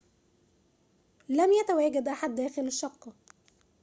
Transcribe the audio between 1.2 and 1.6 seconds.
لم